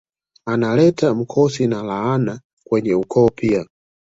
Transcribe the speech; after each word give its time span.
Analeta 0.45 1.13
mkosi 1.13 1.67
na 1.67 1.83
laana 1.83 2.39
kwenye 2.63 2.93
ukoo 2.95 3.29
pia 3.29 3.65